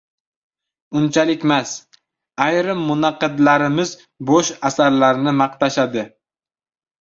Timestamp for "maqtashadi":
5.43-6.09